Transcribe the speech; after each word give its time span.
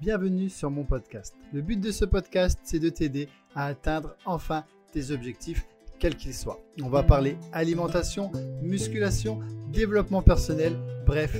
bienvenue 0.00 0.48
sur 0.48 0.70
mon 0.70 0.84
podcast. 0.84 1.34
Le 1.52 1.60
but 1.60 1.78
de 1.78 1.92
ce 1.92 2.06
podcast, 2.06 2.58
c'est 2.62 2.78
de 2.78 2.88
t'aider 2.88 3.28
à 3.54 3.66
atteindre 3.66 4.16
enfin 4.24 4.64
tes 4.92 5.10
objectifs, 5.10 5.66
quels 5.98 6.16
qu'ils 6.16 6.32
soient. 6.32 6.58
On 6.82 6.88
va 6.88 7.02
parler 7.02 7.36
alimentation, 7.52 8.32
musculation, 8.62 9.40
développement 9.70 10.22
personnel, 10.22 10.74
bref, 11.04 11.36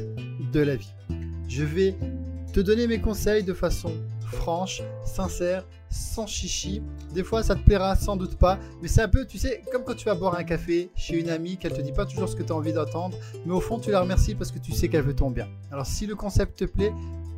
de 0.52 0.60
la 0.60 0.76
vie. 0.76 0.92
Je 1.48 1.64
vais 1.64 1.96
te 2.52 2.60
donner 2.60 2.86
mes 2.86 3.00
conseils 3.00 3.44
de 3.44 3.54
façon 3.54 3.92
franche, 4.30 4.82
sincère, 5.06 5.66
sans 5.88 6.26
chichi. 6.26 6.82
Des 7.14 7.24
fois, 7.24 7.42
ça 7.42 7.54
te 7.54 7.64
plaira 7.64 7.96
sans 7.96 8.16
doute 8.16 8.36
pas, 8.36 8.58
mais 8.82 8.88
c'est 8.88 9.00
un 9.00 9.08
peu, 9.08 9.26
tu 9.26 9.38
sais, 9.38 9.62
comme 9.72 9.84
quand 9.84 9.94
tu 9.94 10.04
vas 10.04 10.14
boire 10.14 10.34
un 10.34 10.44
café 10.44 10.90
chez 10.94 11.18
une 11.18 11.30
amie, 11.30 11.56
qu'elle 11.56 11.72
te 11.72 11.80
dit 11.80 11.92
pas 11.92 12.04
toujours 12.04 12.28
ce 12.28 12.36
que 12.36 12.42
tu 12.42 12.52
as 12.52 12.56
envie 12.56 12.74
d'entendre, 12.74 13.16
mais 13.46 13.54
au 13.54 13.60
fond, 13.60 13.78
tu 13.78 13.90
la 13.90 14.02
remercies 14.02 14.34
parce 14.34 14.52
que 14.52 14.58
tu 14.58 14.72
sais 14.72 14.88
qu'elle 14.88 15.04
veut 15.04 15.16
ton 15.16 15.30
bien. 15.30 15.48
Alors, 15.72 15.86
si 15.86 16.06
le 16.06 16.14
concept 16.14 16.58
te 16.58 16.64
plaît, 16.64 16.92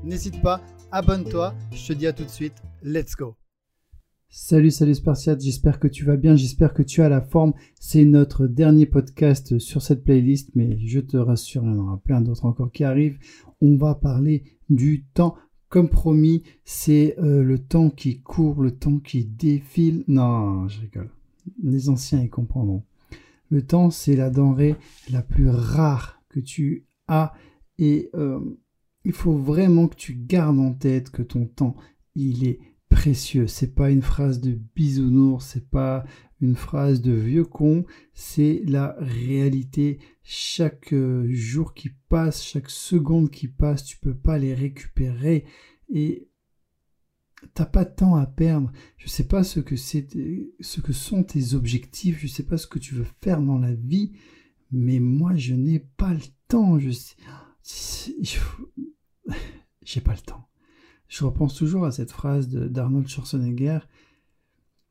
n'hésite 0.04 0.40
pas, 0.42 0.60
abonne-toi. 0.90 1.54
Je 1.72 1.88
te 1.88 1.92
dis 1.92 2.06
à 2.06 2.12
tout 2.12 2.24
de 2.24 2.28
suite, 2.28 2.54
let's 2.82 3.14
go. 3.16 3.36
Salut, 4.28 4.70
salut 4.70 4.94
Spartiate, 4.94 5.42
j'espère 5.42 5.78
que 5.78 5.88
tu 5.88 6.04
vas 6.04 6.16
bien, 6.16 6.36
j'espère 6.36 6.72
que 6.72 6.82
tu 6.82 7.02
as 7.02 7.10
la 7.10 7.20
forme. 7.20 7.52
C'est 7.78 8.04
notre 8.04 8.46
dernier 8.46 8.86
podcast 8.86 9.58
sur 9.58 9.82
cette 9.82 10.04
playlist, 10.04 10.50
mais 10.54 10.78
je 10.78 11.00
te 11.00 11.18
rassure, 11.18 11.62
il 11.64 11.68
y 11.68 11.70
en 11.70 11.78
aura 11.78 11.98
plein 11.98 12.22
d'autres 12.22 12.46
encore 12.46 12.72
qui 12.72 12.82
arrivent. 12.82 13.18
On 13.60 13.76
va 13.76 13.94
parler 13.94 14.44
du 14.70 15.04
temps 15.12 15.36
comme 15.68 15.88
promis, 15.88 16.42
c'est 16.64 17.18
euh, 17.18 17.42
le 17.42 17.58
temps 17.58 17.90
qui 17.90 18.20
court, 18.20 18.62
le 18.62 18.72
temps 18.72 18.98
qui 18.98 19.24
défile. 19.24 20.04
Non, 20.08 20.68
je 20.68 20.80
rigole. 20.80 21.10
Les 21.62 21.88
anciens 21.88 22.22
y 22.22 22.28
comprendront. 22.28 22.84
Le 23.50 23.62
temps, 23.66 23.90
c'est 23.90 24.16
la 24.16 24.30
denrée 24.30 24.76
la 25.10 25.22
plus 25.22 25.48
rare 25.50 26.22
que 26.28 26.40
tu 26.40 26.86
as 27.06 27.34
et 27.78 28.10
euh, 28.14 28.40
il 29.04 29.12
faut 29.12 29.36
vraiment 29.36 29.88
que 29.88 29.96
tu 29.96 30.14
gardes 30.14 30.58
en 30.58 30.72
tête 30.72 31.10
que 31.10 31.22
ton 31.22 31.46
temps, 31.46 31.76
il 32.14 32.46
est 32.46 32.60
précieux. 32.88 33.46
C'est 33.46 33.74
pas 33.74 33.90
une 33.90 34.02
phrase 34.02 34.40
de 34.40 34.58
bisounours, 34.74 35.44
c'est 35.44 35.68
pas 35.70 36.04
une 36.40 36.56
phrase 36.56 37.00
de 37.00 37.12
vieux 37.12 37.44
con, 37.44 37.84
c'est 38.14 38.62
la 38.66 38.96
réalité. 38.98 39.98
Chaque 40.22 40.92
euh, 40.92 41.26
jour 41.30 41.74
qui 41.74 41.90
passe, 42.08 42.44
chaque 42.44 42.70
seconde 42.70 43.30
qui 43.30 43.48
passe, 43.48 43.84
tu 43.84 43.96
peux 43.98 44.14
pas 44.14 44.38
les 44.38 44.54
récupérer 44.54 45.44
et 45.88 46.28
t'as 47.54 47.66
pas 47.66 47.84
de 47.84 47.94
temps 47.94 48.16
à 48.16 48.26
perdre. 48.26 48.72
Je 48.96 49.08
sais 49.08 49.26
pas 49.26 49.44
ce 49.44 49.60
que 49.60 49.76
c'est, 49.76 50.08
ce 50.60 50.80
que 50.80 50.92
sont 50.92 51.24
tes 51.24 51.54
objectifs, 51.54 52.18
je 52.20 52.26
sais 52.26 52.44
pas 52.44 52.58
ce 52.58 52.66
que 52.66 52.78
tu 52.78 52.94
veux 52.94 53.06
faire 53.20 53.40
dans 53.40 53.58
la 53.58 53.72
vie, 53.72 54.12
mais 54.70 55.00
moi 55.00 55.34
je 55.34 55.54
n'ai 55.54 55.80
pas 55.80 56.12
le 56.12 56.20
temps. 56.48 56.78
Je 56.78 56.90
sais, 56.90 57.16
j'ai 59.82 60.00
pas 60.00 60.14
le 60.14 60.20
temps. 60.20 60.48
Je 61.08 61.24
repense 61.24 61.54
toujours 61.54 61.84
à 61.84 61.92
cette 61.92 62.10
phrase 62.10 62.48
d'Arnold 62.48 63.08
Schwarzenegger 63.08 63.80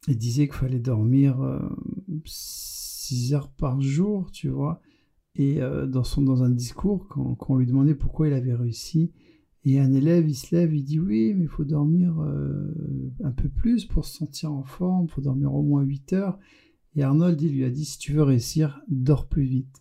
il 0.07 0.17
disait 0.17 0.47
qu'il 0.47 0.55
fallait 0.55 0.79
dormir 0.79 1.37
6 2.25 3.33
euh, 3.33 3.35
heures 3.35 3.51
par 3.51 3.81
jour, 3.81 4.31
tu 4.31 4.49
vois. 4.49 4.81
Et 5.35 5.61
euh, 5.61 5.85
dans, 5.85 6.03
son, 6.03 6.21
dans 6.21 6.43
un 6.43 6.49
discours, 6.49 7.07
quand, 7.07 7.37
on 7.49 7.57
lui 7.57 7.67
demandait 7.67 7.95
pourquoi 7.95 8.27
il 8.27 8.33
avait 8.33 8.53
réussi, 8.53 9.11
et 9.63 9.79
un 9.79 9.93
élève, 9.93 10.27
il 10.27 10.33
se 10.33 10.55
lève, 10.55 10.73
il 10.73 10.83
dit 10.83 10.99
oui, 10.99 11.35
mais 11.35 11.43
il 11.43 11.49
faut 11.49 11.63
dormir 11.63 12.19
euh, 12.19 12.73
un 13.23 13.31
peu 13.31 13.47
plus 13.47 13.85
pour 13.85 14.05
se 14.05 14.17
sentir 14.17 14.51
en 14.51 14.63
forme, 14.63 15.05
il 15.05 15.11
faut 15.11 15.21
dormir 15.21 15.53
au 15.53 15.61
moins 15.61 15.83
8 15.83 16.13
heures. 16.13 16.39
Et 16.95 17.03
Arnold, 17.03 17.39
il 17.41 17.53
lui 17.53 17.63
a 17.63 17.69
dit, 17.69 17.85
si 17.85 17.99
tu 17.99 18.11
veux 18.11 18.23
réussir, 18.23 18.81
dors 18.89 19.27
plus 19.27 19.43
vite. 19.43 19.80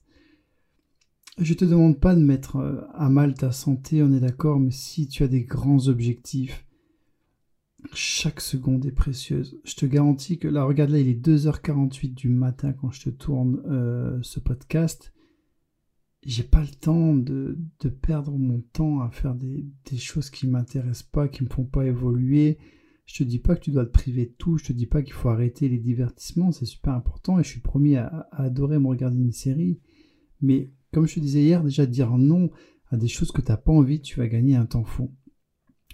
Je 1.40 1.54
te 1.54 1.64
demande 1.64 1.98
pas 1.98 2.14
de 2.14 2.20
mettre 2.20 2.86
à 2.92 3.08
mal 3.08 3.32
ta 3.32 3.50
santé, 3.50 4.02
on 4.02 4.12
est 4.12 4.20
d'accord, 4.20 4.60
mais 4.60 4.70
si 4.70 5.08
tu 5.08 5.22
as 5.22 5.28
des 5.28 5.42
grands 5.42 5.88
objectifs, 5.88 6.66
chaque 7.94 8.42
seconde 8.42 8.84
est 8.84 8.92
précieuse. 8.92 9.58
Je 9.64 9.74
te 9.74 9.86
garantis 9.86 10.38
que 10.38 10.48
là, 10.48 10.64
regarde 10.64 10.90
là, 10.90 10.98
il 10.98 11.08
est 11.08 11.26
2h48 11.26 12.12
du 12.12 12.28
matin 12.28 12.74
quand 12.74 12.90
je 12.90 13.04
te 13.04 13.10
tourne 13.10 13.62
euh, 13.70 14.18
ce 14.20 14.38
podcast. 14.38 15.14
J'ai 16.26 16.42
pas 16.42 16.60
le 16.60 16.68
temps 16.68 17.14
de, 17.14 17.56
perdre 18.02 18.36
mon 18.36 18.60
temps 18.74 19.00
à 19.00 19.10
faire 19.10 19.34
des, 19.34 19.64
choses 19.96 20.28
qui 20.28 20.46
m'intéressent 20.46 21.08
pas, 21.10 21.28
qui 21.28 21.42
me 21.42 21.48
font 21.48 21.64
pas 21.64 21.86
évoluer. 21.86 22.58
Je 23.06 23.16
te 23.16 23.24
dis 23.24 23.38
pas 23.38 23.56
que 23.56 23.62
tu 23.62 23.70
dois 23.70 23.86
te 23.86 23.92
priver 23.92 24.26
de 24.26 24.34
tout, 24.36 24.58
je 24.58 24.66
te 24.66 24.72
dis 24.74 24.86
pas 24.86 25.00
qu'il 25.00 25.14
faut 25.14 25.30
arrêter 25.30 25.70
les 25.70 25.78
divertissements, 25.78 26.52
c'est 26.52 26.66
super 26.66 26.92
important 26.92 27.40
et 27.40 27.42
je 27.42 27.48
suis 27.48 27.60
promis 27.60 27.96
à, 27.96 28.28
à 28.30 28.44
adorer 28.44 28.78
me 28.78 28.88
regarder 28.88 29.18
une 29.18 29.32
série. 29.32 29.80
Mais 30.42 30.70
comme 30.92 31.06
je 31.06 31.14
te 31.14 31.20
disais 31.20 31.42
hier, 31.42 31.62
déjà 31.62 31.86
dire 31.86 32.16
non 32.16 32.50
à 32.90 32.96
des 32.96 33.08
choses 33.08 33.32
que 33.32 33.40
tu 33.40 33.50
n'as 33.50 33.56
pas 33.56 33.72
envie, 33.72 34.00
tu 34.00 34.18
vas 34.18 34.26
gagner 34.26 34.56
un 34.56 34.66
temps 34.66 34.84
fou. 34.84 35.14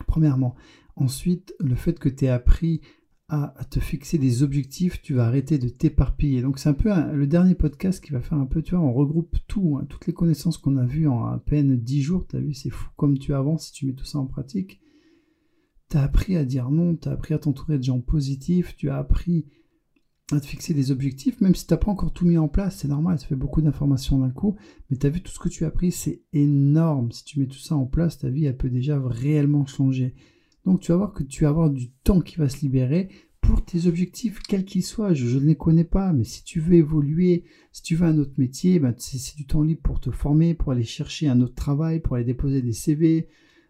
Premièrement. 0.07 0.55
Ensuite, 0.97 1.55
le 1.61 1.75
fait 1.75 1.99
que 1.99 2.09
tu 2.09 2.25
aies 2.25 2.31
appris 2.31 2.81
à, 3.29 3.55
te 3.71 3.81
fixer 3.81 4.19
des 4.19 4.43
objectifs, 4.43 5.03
tu 5.03 5.15
vas 5.15 5.27
arrêter 5.27 5.59
de 5.59 5.69
t'éparpiller. 5.69 6.43
Donc 6.43 6.59
c'est 6.59 6.69
un 6.69 6.75
peu 6.75 6.91
le 7.13 7.27
dernier 7.27 7.55
podcast 7.55 8.03
qui 8.03 8.13
va 8.13 8.21
faire 8.21 8.39
un 8.39 8.47
peu, 8.47 8.63
tu 8.63 8.75
vois, 8.75 8.85
on 8.85 8.93
regroupe 8.93 9.37
tout, 9.49 9.79
hein, 9.79 9.87
toutes 9.89 10.07
les 10.07 10.13
connaissances 10.13 10.59
qu'on 10.59 10.77
a 10.77 10.85
vues 10.85 11.09
en 11.09 11.27
à 11.27 11.39
peine 11.39 11.77
10 11.77 12.03
jours, 12.03 12.27
tu 12.27 12.37
as 12.37 12.41
vu, 12.41 12.55
c'est 12.55 12.71
fou 12.71 12.89
comme 12.97 13.19
tu 13.19 13.35
avances 13.35 13.67
si 13.67 13.73
tu 13.73 13.87
mets 13.87 13.95
tout 13.95 14.05
ça 14.05 14.19
en 14.19 14.27
pratique. 14.27 14.81
Tu 15.91 15.97
as 15.97 16.03
appris 16.03 16.37
à 16.37 16.45
dire 16.45 16.71
non, 16.71 16.97
tu 16.97 17.09
as 17.09 17.13
appris 17.13 17.35
à 17.35 17.39
t'entourer 17.39 17.79
de 17.79 17.85
gens 17.85 18.01
positifs, 18.01 18.77
tu 18.77 18.91
as 18.91 18.97
appris 18.97 19.47
à 20.33 20.41
te 20.41 20.47
fixer 20.47 20.75
des 20.75 20.91
objectifs, 20.91 21.41
même 21.41 21.55
si 21.55 21.67
tu 21.67 21.73
n'as 21.73 21.79
pas 21.79 21.91
encore 21.91 22.13
tout 22.13 22.27
mis 22.27 22.37
en 22.37 22.49
place, 22.49 22.79
c'est 22.79 22.89
normal, 22.89 23.19
ça 23.19 23.27
fait 23.27 23.37
beaucoup 23.37 23.63
d'informations 23.63 24.19
d'un 24.19 24.31
coup, 24.31 24.57
mais 24.91 24.97
tu 24.97 25.07
as 25.07 25.11
vu 25.11 25.23
tout 25.23 25.31
ce 25.31 25.39
que 25.39 25.49
tu 25.49 25.65
as 25.65 25.69
appris, 25.69 25.93
c'est 25.93 26.23
énorme. 26.33 27.13
Si 27.13 27.25
tu 27.25 27.39
mets 27.39 27.47
tout 27.47 27.59
ça 27.59 27.77
en 27.77 27.87
place, 27.87 28.19
ta 28.19 28.29
vie, 28.29 28.47
elle 28.47 28.57
peut 28.57 28.71
déjà 28.71 29.01
réellement 29.05 29.67
changer. 29.67 30.15
Donc 30.65 30.81
tu 30.81 30.91
vas 30.91 30.99
voir 30.99 31.13
que 31.13 31.23
tu 31.23 31.45
vas 31.45 31.51
avoir 31.51 31.71
du 31.71 31.91
temps 31.91 32.21
qui 32.21 32.37
va 32.37 32.49
se 32.49 32.61
libérer 32.63 33.09
pour 33.41 33.65
tes 33.65 33.87
objectifs, 33.87 34.41
quels 34.41 34.65
qu'ils 34.65 34.83
soient. 34.83 35.15
Je, 35.15 35.39
ne 35.39 35.45
les 35.45 35.55
connais 35.55 35.85
pas, 35.85 36.13
mais 36.13 36.25
si 36.25 36.43
tu 36.43 36.59
veux 36.59 36.75
évoluer, 36.75 37.45
si 37.71 37.83
tu 37.83 37.95
veux 37.95 38.07
un 38.07 38.19
autre 38.19 38.35
métier, 38.39 38.81
ben, 38.81 38.93
c'est 38.99 39.37
du 39.37 39.47
temps 39.47 39.63
libre 39.63 39.83
pour 39.83 40.01
te 40.01 40.11
former, 40.11 40.55
pour 40.55 40.73
aller 40.73 40.83
chercher 40.83 41.29
un 41.29 41.41
autre 41.41 41.55
travail, 41.55 42.01
pour 42.01 42.17
aller 42.17 42.25
déposer 42.25 42.63
des 42.63 42.73
CV, 42.73 43.29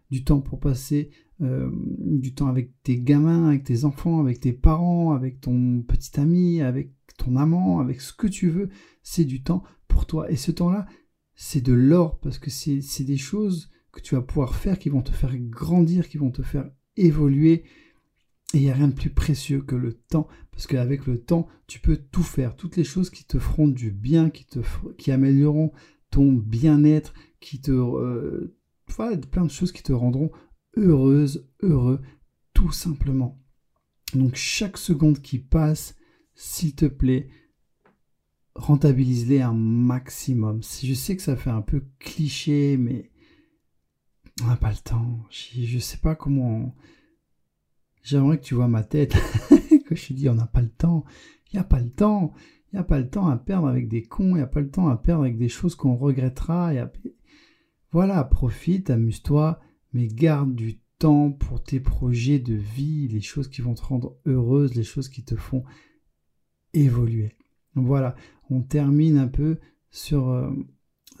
du 0.09 0.23
temps 0.23 0.41
pour 0.41 0.59
passer 0.59 1.11
euh, 1.41 1.69
du 1.99 2.33
temps 2.33 2.47
avec 2.47 2.71
tes 2.83 2.99
gamins, 2.99 3.47
avec 3.47 3.63
tes 3.63 3.85
enfants, 3.85 4.19
avec 4.19 4.39
tes 4.39 4.53
parents, 4.53 5.11
avec 5.11 5.39
ton 5.39 5.81
petit 5.81 6.19
ami, 6.19 6.61
avec 6.61 6.91
ton 7.17 7.35
amant, 7.35 7.79
avec 7.79 8.01
ce 8.01 8.13
que 8.13 8.27
tu 8.27 8.49
veux. 8.49 8.69
C'est 9.03 9.25
du 9.25 9.43
temps 9.43 9.63
pour 9.87 10.05
toi. 10.05 10.31
Et 10.31 10.35
ce 10.35 10.51
temps-là, 10.51 10.87
c'est 11.35 11.61
de 11.61 11.73
l'or 11.73 12.19
parce 12.19 12.39
que 12.39 12.49
c'est 12.49 13.03
des 13.03 13.17
choses 13.17 13.69
que 13.91 14.01
tu 14.01 14.15
vas 14.15 14.21
pouvoir 14.21 14.55
faire 14.55 14.79
qui 14.79 14.89
vont 14.89 15.01
te 15.01 15.11
faire 15.11 15.37
grandir, 15.37 16.09
qui 16.09 16.17
vont 16.17 16.31
te 16.31 16.41
faire 16.41 16.69
évoluer. 16.95 17.63
Et 18.53 18.59
il 18.59 18.61
n'y 18.61 18.71
a 18.71 18.75
rien 18.75 18.87
de 18.87 18.93
plus 18.93 19.09
précieux 19.09 19.61
que 19.61 19.75
le 19.75 19.93
temps, 19.93 20.27
parce 20.51 20.67
qu'avec 20.67 21.05
le 21.05 21.19
temps, 21.19 21.47
tu 21.67 21.79
peux 21.79 21.97
tout 21.97 22.23
faire, 22.23 22.55
toutes 22.55 22.77
les 22.77 22.83
choses 22.83 23.09
qui 23.09 23.25
te 23.25 23.39
feront 23.39 23.67
du 23.67 23.91
bien, 23.91 24.29
qui, 24.29 24.45
te, 24.45 24.59
qui 24.97 25.11
amélioreront 25.11 25.71
ton 26.09 26.31
bien-être, 26.31 27.13
qui 27.39 27.61
te... 27.61 27.71
Euh, 27.71 28.55
voilà, 28.95 29.17
plein 29.17 29.45
de 29.45 29.51
choses 29.51 29.73
qui 29.73 29.83
te 29.83 29.91
rendront 29.91 30.31
heureuse, 30.77 31.47
heureux, 31.61 32.01
tout 32.53 32.71
simplement. 32.71 33.39
Donc 34.13 34.35
chaque 34.35 34.77
seconde 34.77 35.21
qui 35.21 35.39
passe, 35.39 35.95
s'il 36.33 36.75
te 36.75 36.85
plaît, 36.85 37.29
rentabilise-les 38.55 39.41
un 39.41 39.53
maximum. 39.53 40.61
Je 40.63 40.93
sais 40.93 41.15
que 41.15 41.21
ça 41.21 41.35
fait 41.35 41.49
un 41.49 41.61
peu 41.61 41.83
cliché, 41.99 42.77
mais 42.77 43.11
on 44.43 44.47
n'a 44.47 44.57
pas 44.57 44.71
le 44.71 44.77
temps. 44.77 45.19
Je 45.29 45.75
ne 45.75 45.79
sais 45.79 45.97
pas 45.97 46.15
comment. 46.15 46.75
J'aimerais 48.03 48.39
que 48.39 48.45
tu 48.45 48.55
vois 48.55 48.67
ma 48.67 48.83
tête. 48.83 49.15
que 49.87 49.95
je 49.95 50.07
te 50.07 50.13
dis, 50.13 50.29
on 50.29 50.35
n'a 50.35 50.47
pas 50.47 50.61
le 50.61 50.69
temps. 50.69 51.05
Il 51.51 51.55
n'y 51.55 51.59
a 51.59 51.63
pas 51.63 51.79
le 51.79 51.89
temps. 51.89 52.33
Il 52.71 52.75
n'y 52.75 52.79
a 52.79 52.83
pas 52.83 52.99
le 52.99 53.09
temps 53.09 53.27
à 53.27 53.37
perdre 53.37 53.67
avec 53.67 53.87
des 53.87 54.03
cons. 54.03 54.31
Il 54.31 54.35
n'y 54.35 54.41
a 54.41 54.47
pas 54.47 54.61
le 54.61 54.69
temps 54.69 54.89
à 54.89 54.97
perdre 54.97 55.23
avec 55.23 55.37
des 55.37 55.49
choses 55.49 55.75
qu'on 55.75 55.95
regrettera. 55.95 56.71
Voilà, 57.91 58.23
profite, 58.23 58.89
amuse-toi, 58.89 59.59
mais 59.93 60.07
garde 60.07 60.55
du 60.55 60.79
temps 60.99 61.31
pour 61.31 61.63
tes 61.63 61.79
projets 61.79 62.39
de 62.39 62.55
vie, 62.55 63.07
les 63.07 63.21
choses 63.21 63.47
qui 63.47 63.61
vont 63.61 63.75
te 63.75 63.83
rendre 63.83 64.17
heureuse, 64.25 64.75
les 64.75 64.83
choses 64.83 65.09
qui 65.09 65.23
te 65.23 65.35
font 65.35 65.63
évoluer. 66.73 67.35
voilà, 67.75 68.15
on 68.49 68.61
termine 68.61 69.17
un 69.17 69.27
peu 69.27 69.59
sur 69.91 70.29
euh, 70.29 70.51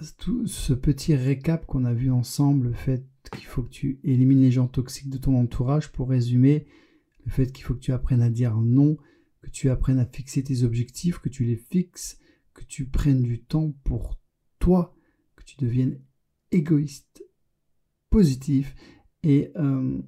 ce 0.01 0.73
petit 0.73 1.15
récap 1.15 1.65
qu'on 1.65 1.85
a 1.85 1.93
vu 1.93 2.11
ensemble, 2.11 2.67
le 2.67 2.73
fait 2.73 3.05
qu'il 3.31 3.45
faut 3.45 3.63
que 3.63 3.69
tu 3.69 3.99
élimines 4.03 4.41
les 4.41 4.51
gens 4.51 4.67
toxiques 4.67 5.09
de 5.09 5.17
ton 5.17 5.35
entourage, 5.35 5.91
pour 5.91 6.09
résumer, 6.09 6.65
le 7.25 7.31
fait 7.31 7.51
qu'il 7.51 7.63
faut 7.63 7.73
que 7.73 7.79
tu 7.79 7.91
apprennes 7.91 8.21
à 8.21 8.29
dire 8.29 8.55
non, 8.57 8.97
que 9.41 9.49
tu 9.49 9.69
apprennes 9.69 9.99
à 9.99 10.05
fixer 10.05 10.43
tes 10.43 10.63
objectifs, 10.63 11.19
que 11.19 11.29
tu 11.29 11.43
les 11.43 11.57
fixes, 11.57 12.19
que 12.53 12.63
tu 12.63 12.87
prennes 12.87 13.23
du 13.23 13.43
temps 13.43 13.73
pour 13.83 14.19
toi, 14.59 14.95
que 15.35 15.43
tu 15.43 15.57
deviennes 15.57 15.99
égoïste, 16.51 17.23
positif, 18.09 18.75
et 19.23 19.51
euh, 19.55 19.99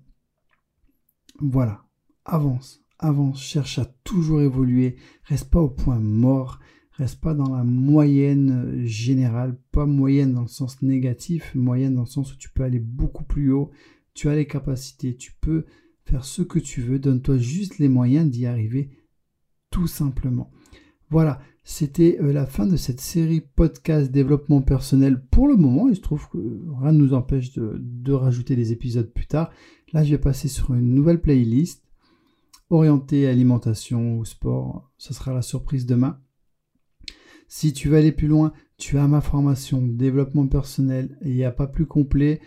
voilà, 1.39 1.85
avance, 2.25 2.81
avance, 2.97 3.41
cherche 3.41 3.79
à 3.79 3.85
toujours 4.03 4.41
évoluer, 4.41 4.97
reste 5.23 5.49
pas 5.49 5.61
au 5.61 5.69
point 5.69 5.99
mort, 5.99 6.59
Reste 6.99 7.21
pas 7.21 7.33
dans 7.33 7.55
la 7.55 7.63
moyenne 7.63 8.51
euh, 8.51 8.85
générale, 8.85 9.57
pas 9.71 9.85
moyenne 9.85 10.33
dans 10.33 10.41
le 10.41 10.49
sens 10.49 10.81
négatif, 10.81 11.55
moyenne 11.55 11.95
dans 11.95 12.01
le 12.01 12.07
sens 12.07 12.33
où 12.33 12.35
tu 12.35 12.49
peux 12.49 12.63
aller 12.63 12.79
beaucoup 12.79 13.23
plus 13.23 13.53
haut. 13.53 13.71
tu 14.13 14.27
as 14.27 14.35
les 14.35 14.45
capacités, 14.45 15.15
tu 15.15 15.31
peux 15.39 15.65
faire 16.03 16.25
ce 16.25 16.41
que 16.41 16.59
tu 16.59 16.81
veux, 16.81 16.99
donne-toi 16.99 17.37
juste 17.37 17.77
les 17.77 17.87
moyens 17.87 18.29
d'y 18.29 18.45
arriver 18.45 18.89
tout 19.71 19.87
simplement. 19.87 20.51
Voilà, 21.09 21.39
c'était 21.63 22.19
euh, 22.21 22.31
la 22.31 22.45
fin 22.45 22.67
de 22.67 22.75
cette 22.75 23.01
série 23.01 23.41
podcast 23.41 24.11
développement 24.11 24.61
personnel 24.61 25.23
pour 25.31 25.47
le 25.47 25.55
moment. 25.55 25.87
Il 25.89 25.95
se 25.95 26.01
trouve 26.01 26.27
que 26.29 26.37
rien 26.81 26.91
ne 26.91 26.99
nous 26.99 27.13
empêche 27.13 27.51
de, 27.53 28.11
rajouter 28.11 28.55
des 28.55 28.71
épisodes 28.71 29.11
plus 29.11 29.25
tard. 29.25 29.51
Là, 29.93 30.03
je 30.03 30.11
vais 30.11 30.17
passer 30.17 30.47
sur 30.47 30.73
une 30.73 30.93
nouvelle 30.93 31.21
playlist 31.21 31.83
orientée 32.69 33.27
alimentation 33.27 34.19
ou 34.19 34.25
sport. 34.25 34.91
Ce 34.97 35.13
sera 35.13 35.33
la 35.33 35.41
surprise 35.41 35.87
demain. 35.87 36.19
Si 37.47 37.73
tu 37.73 37.89
veux 37.89 37.97
aller 37.97 38.11
plus 38.11 38.27
loin, 38.27 38.53
tu 38.77 38.99
as 38.99 39.07
ma 39.07 39.21
formation 39.21 39.81
développement 39.81 40.45
personnel 40.45 41.17
et 41.21 41.29
il 41.29 41.35
n'y 41.35 41.43
a 41.43 41.51
pas 41.51 41.65
plus 41.65 41.87
complet. 41.87 42.39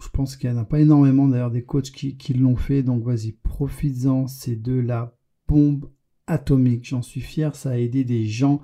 Je 0.00 0.08
pense 0.12 0.36
qu'il 0.36 0.50
n'y 0.50 0.56
en 0.56 0.62
a 0.62 0.64
pas 0.64 0.80
énormément 0.80 1.26
d'ailleurs 1.26 1.50
des 1.50 1.64
coachs 1.64 1.90
qui, 1.90 2.16
qui 2.16 2.34
l'ont 2.34 2.56
fait. 2.56 2.84
Donc 2.84 3.02
vas-y, 3.02 3.32
profites-en. 3.32 4.28
C'est 4.28 4.56
de 4.56 4.78
la 4.78 5.16
bombe 5.48 5.88
atomique. 6.26 6.86
J'en 6.88 7.02
suis 7.02 7.20
fier, 7.20 7.54
ça 7.54 7.70
a 7.70 7.76
aidé 7.76 8.04
des 8.04 8.26
gens, 8.26 8.60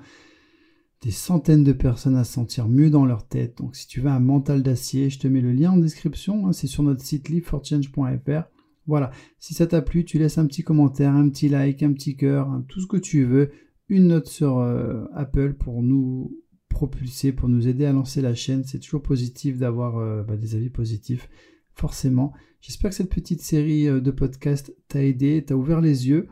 des 1.02 1.10
centaines 1.10 1.64
de 1.64 1.72
personnes 1.72 2.16
à 2.16 2.24
se 2.24 2.32
sentir 2.32 2.68
mieux 2.68 2.90
dans 2.90 3.06
leur 3.06 3.26
tête. 3.26 3.58
Donc 3.58 3.76
si 3.76 3.86
tu 3.86 4.00
veux 4.00 4.10
un 4.10 4.20
mental 4.20 4.62
d'acier, 4.62 5.10
je 5.10 5.18
te 5.18 5.28
mets 5.28 5.40
le 5.40 5.52
lien 5.52 5.72
en 5.72 5.76
description, 5.76 6.46
hein, 6.46 6.52
c'est 6.52 6.66
sur 6.66 6.82
notre 6.82 7.02
site 7.02 7.28
liveforchange.fr. 7.28 8.48
Voilà, 8.86 9.10
si 9.38 9.52
ça 9.52 9.66
t'a 9.66 9.82
plu, 9.82 10.04
tu 10.04 10.18
laisses 10.18 10.38
un 10.38 10.46
petit 10.46 10.62
commentaire, 10.62 11.12
un 11.12 11.28
petit 11.28 11.48
like, 11.48 11.82
un 11.82 11.92
petit 11.92 12.16
cœur, 12.16 12.48
hein, 12.48 12.64
tout 12.68 12.80
ce 12.80 12.86
que 12.86 12.96
tu 12.96 13.24
veux, 13.24 13.50
une 13.90 14.08
note 14.08 14.28
sur 14.28 14.58
euh, 14.58 15.04
Apple 15.14 15.54
pour 15.54 15.82
nous 15.82 16.34
propulser, 16.70 17.32
pour 17.32 17.48
nous 17.48 17.68
aider 17.68 17.84
à 17.84 17.92
lancer 17.92 18.22
la 18.22 18.34
chaîne. 18.34 18.64
C'est 18.64 18.78
toujours 18.78 19.02
positif 19.02 19.58
d'avoir 19.58 19.98
euh, 19.98 20.22
bah, 20.22 20.36
des 20.36 20.54
avis 20.54 20.70
positifs, 20.70 21.28
forcément. 21.74 22.32
J'espère 22.62 22.90
que 22.90 22.96
cette 22.96 23.12
petite 23.12 23.42
série 23.42 23.88
euh, 23.88 24.00
de 24.00 24.10
podcasts 24.10 24.74
t'a 24.88 25.04
aidé, 25.04 25.44
t'a 25.44 25.56
ouvert 25.56 25.82
les 25.82 26.08
yeux 26.08 26.28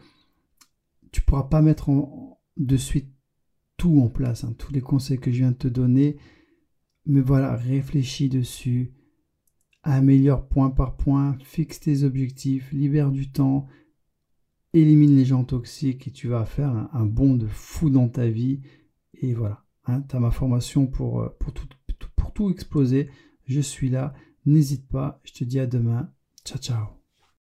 tu 1.16 1.22
pourras 1.22 1.44
pas 1.44 1.62
mettre 1.62 1.90
de 2.58 2.76
suite 2.76 3.10
tout 3.78 4.02
en 4.02 4.08
place, 4.08 4.44
hein, 4.44 4.54
tous 4.58 4.70
les 4.70 4.82
conseils 4.82 5.18
que 5.18 5.30
je 5.30 5.38
viens 5.38 5.52
de 5.52 5.56
te 5.56 5.66
donner. 5.66 6.18
Mais 7.06 7.22
voilà, 7.22 7.56
réfléchis 7.56 8.28
dessus, 8.28 8.92
améliore 9.82 10.46
point 10.46 10.68
par 10.68 10.98
point, 10.98 11.38
fixe 11.40 11.80
tes 11.80 12.02
objectifs, 12.02 12.70
libère 12.70 13.10
du 13.10 13.32
temps, 13.32 13.66
élimine 14.74 15.16
les 15.16 15.24
gens 15.24 15.42
toxiques 15.42 16.06
et 16.06 16.10
tu 16.10 16.28
vas 16.28 16.44
faire 16.44 16.90
un, 16.92 17.06
bond 17.06 17.34
de 17.34 17.46
fou 17.46 17.88
dans 17.88 18.10
ta 18.10 18.28
vie. 18.28 18.60
Et 19.14 19.32
voilà, 19.32 19.64
hein, 19.86 20.02
tu 20.02 20.16
as 20.16 20.20
ma 20.20 20.30
formation 20.30 20.86
pour, 20.86 21.22
euh, 21.22 21.34
pour, 21.40 21.54
tout, 21.54 21.66
pour 22.14 22.34
tout 22.34 22.50
exploser. 22.50 23.08
Je 23.46 23.60
suis 23.60 23.88
là. 23.88 24.12
N'hésite 24.44 24.86
pas. 24.86 25.18
Je 25.24 25.32
te 25.32 25.44
dis 25.44 25.60
à 25.60 25.66
demain. 25.66 26.12
Ciao, 26.44 26.58
ciao. 26.58 26.95